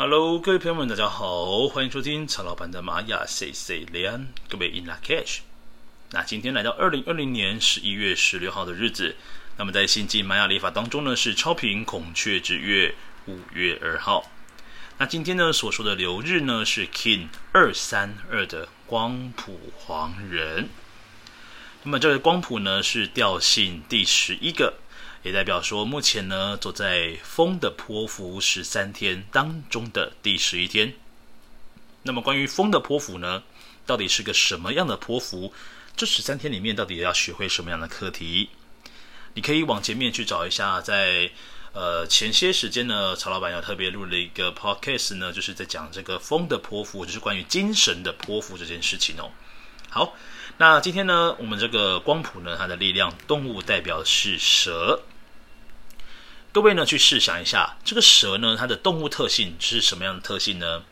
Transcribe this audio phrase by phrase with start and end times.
[0.00, 5.38] Hello，各位朋友们，大家好，欢迎收听曹老板的玛雅 C C 雷安，各位 In Lak'ech。
[6.12, 9.16] 那今天来到二零二零年十一月十六号的日子，
[9.56, 12.94] 那么在新晋玛雅历法当中呢，是超频孔雀之月
[13.26, 14.30] 五月二号。
[14.98, 20.68] 那今天呢所说的流日呢是 King 二三二的光谱黄人。
[21.82, 24.74] 那么这个光谱呢是调性第十一个。
[25.22, 30.94] 也代表说，目前呢，走在风的波符十三天当中的第十一天。
[32.04, 33.42] 那么，关于风的波符呢，
[33.84, 35.52] 到底是个什么样的波符？
[35.96, 38.50] 这十三天里面，到底要学会什么样的课题？
[39.34, 41.30] 你可以往前面去找一下，在
[41.72, 49.32] 呃前些时间呢，曹老板要特别录了一个 podcast 呢，就是在讲这个风的波符，就是关于精神的波符这件事情哦。
[49.90, 50.14] 好，
[50.58, 55.02] 那今天呢，我们这个光谱呢，它的力量动物代表是蛇。
[56.58, 60.82] 各位呢，去试想一下，这个蛇呢，它的动物特性是什么样的特性呢？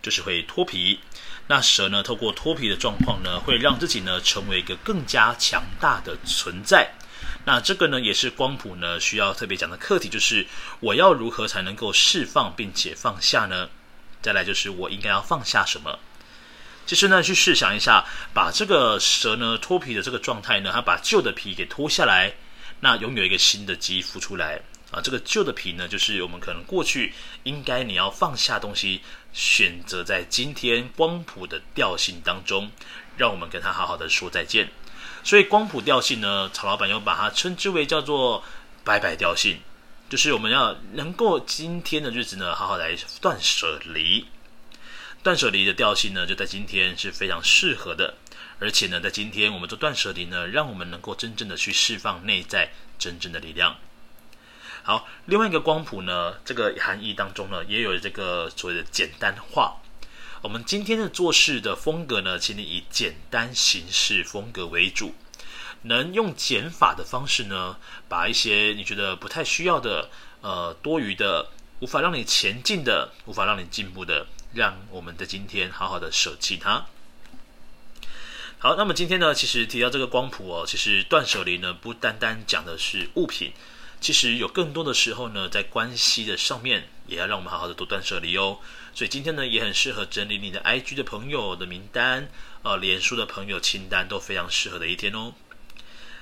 [0.00, 1.00] 就是会脱皮。
[1.48, 6.92] 那蛇呢，透过脱皮的状况呢，会让自己呢，成为一个更加强大的存在。
[7.44, 10.46] 那这个呢，也是光谱呢需要特别讲的课题，就是
[10.80, 13.68] 我要如何才能够释放并且放下呢？
[14.22, 15.98] 再来就是我应该要放下什么？
[16.86, 22.32] 其实呢，去试想一下，把这个蛇呢脱皮的这个状态呢，它把旧的皮给脱下来，
[22.80, 24.62] 那拥有一个新的肌肤出来。
[24.92, 29.00] 啊，这个旧的皮呢，就是我们可能过去应该你要放下东西，
[29.32, 32.70] 选择在今天光谱的调性当中，
[33.16, 34.68] 让我们跟他好好的说再见。
[35.24, 38.44] 所以光谱调性呢，曹老板又把它称之为叫做
[38.84, 39.60] 拜拜调性，
[40.10, 44.26] 就是我们要能够今天的日子呢，好好来断舍离。
[45.22, 48.14] 断舍离的调性呢，就在今天是非常适合的，
[48.58, 53.78] 而且呢，在今天我们做断舍离呢，让我们能够真正的去释放内在真正的力量。
[54.84, 59.76] 好，另外一个光谱呢，这个含义当中呢，也有这个所谓的简单化。
[60.42, 65.14] 我们今天的做事的风格呢，请你以简单形式风格为主，
[65.82, 67.76] 能用减法的方式呢，
[68.08, 76.86] 把一些你觉得不太需要的、呃多余的、无法让你前进的、无法让你进步的，让我们的今天好好的舍弃它。
[78.58, 83.52] 好，那么今天呢，其实提到这个光谱哦，其实断舍离呢，不单单讲的是物品。
[84.02, 88.58] 其实有更多的时候呢，在关系的上面，也要让我们好好的多断舍离哦。
[88.92, 92.28] 所以今天呢，也很适合整理你的 IG 的朋友的名单，
[92.64, 95.34] 呃，脸书的朋友清单都非常适合的一天哦。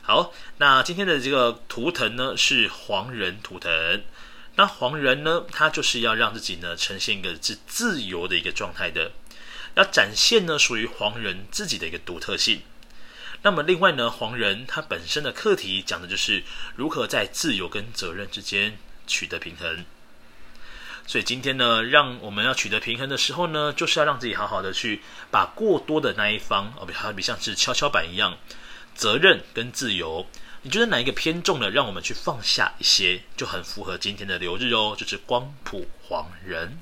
[0.00, 4.02] 好，那今天的这个图腾呢，是黄人图腾。
[4.54, 9.12] 那黄人呢，他就是要让自己呢呈现一个是自由的一个状态的，
[9.74, 12.62] 要展现呢属于黄人自己的一个独特性。
[13.42, 16.42] 那么另外呢，黄人他本身的课题讲的就是
[16.74, 19.84] 如何在自由跟责任之间取得平衡。
[21.06, 28.36] 所以今天呢，让我们要取得平衡的时候呢，就是要让自己好好的去把过多的那一方，哦，比好比像是跷跷板一样，
[28.96, 30.26] 责任跟自由，
[30.62, 36.76] 你觉得哪一个偏重了，让我们去放下一些，就很符合今天的流日哦，就是光谱黄人。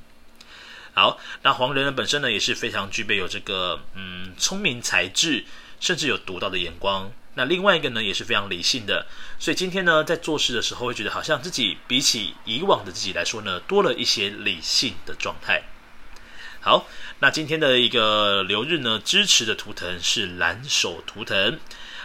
[0.94, 5.44] 好，那黄人呢本身呢也是非常具备有这个嗯聪明才智。
[5.84, 7.12] 甚至有独到的眼光。
[7.34, 9.06] 那另外一个呢，也是非常理性的。
[9.38, 15.64] 所以今天呢，在做事的时候，会觉得好像自己比起以往的自己来说呢，多了一些理性的状态。
[16.62, 16.86] 好，
[17.18, 21.60] 那今天的一个流日呢，支持的图腾是蓝手图腾。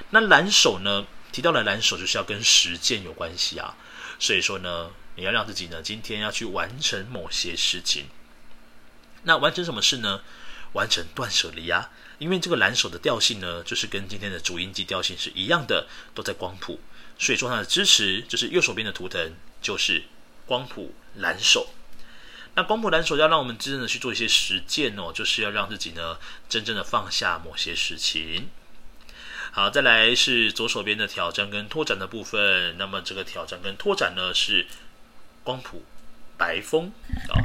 [0.09, 3.77] 那蓝手呢，提到了蓝手就是要跟实践有关系啊。
[4.19, 8.07] 所以说呢，你要让自己呢，今天要去完成某些事情。
[9.23, 10.19] 那完成什么事呢？
[10.73, 11.89] 完成断舍离啊。
[12.17, 16.79] 因为这个蓝手的调性呢，就是跟今天的主音级调性是一样的，都在光谱，
[17.17, 20.03] 所以说它的支持就是右手边的图腾就是
[20.45, 21.69] 光谱蓝手。
[22.55, 26.17] 那光谱蓝手要让我们真正的去做一些实践哦，就是要让自己呢
[26.49, 28.49] 真正的放下某些事情。
[29.51, 34.67] 好，再来是左手边的挑战跟拓展的部分，那么这个挑战跟拓展呢是
[35.45, 35.85] 光谱
[36.37, 36.91] 白风
[37.29, 37.39] 啊。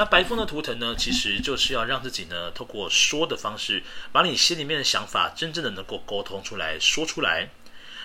[0.00, 7.50] 那白风的图腾呢，其实就是要让自己呢，透过说的方式，把你心里面的想法真正的能够沟通出来，说出来。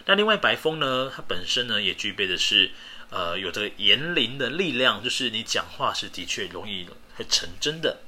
[0.06, 2.72] 那另外白风呢，它本身呢也具备的是，
[3.12, 8.00] 呃，有这个言灵的力量，就是你讲话是的确容易会成真的。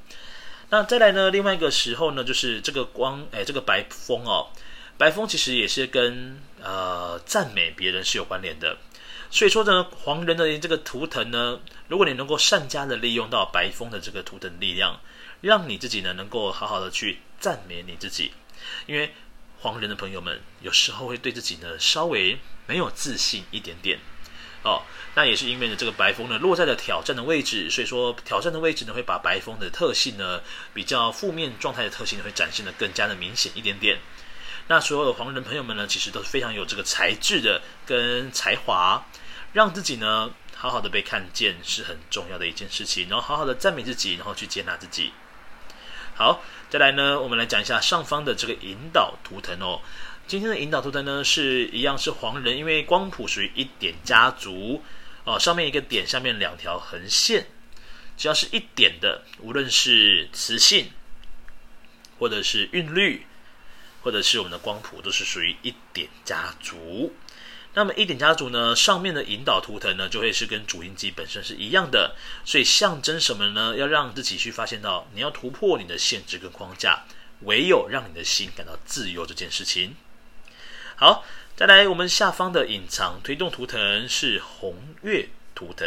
[0.69, 4.50] 那再来呢，另外一个时候呢，就是这个光，哎，这个白风哦，
[4.98, 8.80] 白风其实也是跟呃赞美别人是有关联的。
[9.29, 15.00] 所以说呢，黄人的这个图腾呢，如果你能够善加的利用到白风的这个图腾力量，
[15.41, 18.31] 让你自己呢能够好好的去赞美你自己，
[18.85, 19.13] 因为
[19.59, 24.00] 黄人的朋友们有时候会对自己呢稍微没有自信一点点，
[24.63, 24.83] 哦，
[25.13, 30.41] 那也是因为呢，这个白风呢落在了挑战的位置，所以说挑战的位置呢会把白风的特性呢
[30.74, 34.00] 比较负面状态的特性会展现得更加的明显一点点。
[34.68, 39.06] 那所有的黄人朋友们呢，其实都是非常有这个才智的跟才华，
[39.54, 45.14] 让自己呢好好的被看见是很重要的一件事情，然后好好的赞美自己，然后去接纳自己。
[46.16, 49.81] 好，再来呢，我们来讲一下上方的这个引导图腾哦。
[50.25, 54.84] 今天的引导图腾呢，是一样是黄人，因为光谱属于一点家族
[55.24, 57.48] 哦，上面一个点，下面两条横线，
[58.18, 60.92] 只要是一点的，无论是磁性，
[62.20, 63.25] 或者是韵律，
[64.07, 67.13] 或者是我们的光谱，都是属于一点家族。
[67.74, 72.15] 那么一点家族呢，上面的引导图腾呢，就会是跟主印记本身是一样的，
[72.45, 73.75] 所以象征什么呢？
[73.75, 77.04] 要让自己去发现到，你要突破你的限制跟框架，
[77.42, 79.98] 唯有让你的心感到自由这件事情。
[80.95, 81.25] 好，
[81.57, 85.86] 再来，我们下方的隐藏推动图腾是红月图腾。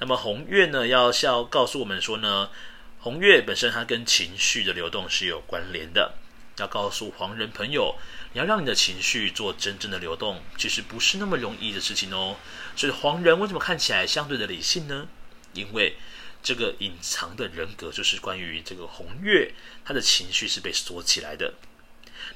[0.00, 2.50] 那么红月呢，要是要告诉我们说呢，
[2.98, 6.14] 红月本身它跟情绪的流动是有关联的。
[6.62, 7.96] 要告诉黄人朋友，
[8.32, 12.36] 你要让你的情绪做真正的流动，其实不是那么容易的事情哦。
[12.76, 15.08] 所以黄人为什么看起来相对的理性呢？
[15.54, 15.96] 因为
[16.42, 21.54] 这个隐藏的人格就是关于这个红月，他的情绪是被锁起来的。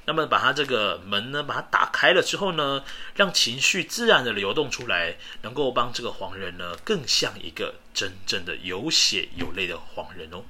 [0.05, 2.85] 那么把他这个门呢，把它打开了之后呢，
[3.15, 10.45] 让情绪自然的流动出来，能够帮这个黄人呢，更像一个真正的有血有泪的黄人哦。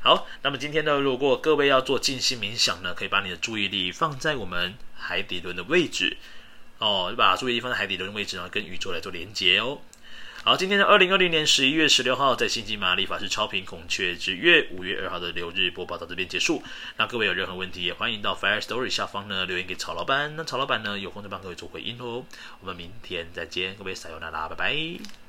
[0.00, 6.16] 好，那么今天呢，如果各位要做静心冥想呢，可以把你的注意力放在我们海底轮的位置
[6.78, 9.80] 哦，把注意力放在海底轮的位置呢，跟宇宙来做连接哦。
[10.44, 16.62] 好，今天的二零二零年十一月十六号，在星际玛雅历法师超频孔雀之月五月二号的流日播报到这边结束。
[16.96, 20.36] 那各位有任何问题，也欢迎到 Fire Story 下方呢留言给曹老板。
[20.36, 22.24] 那曹老板呢有空就帮各位做回应哦。
[22.60, 25.27] 我们明天再见，各位撒由那拉，拜拜。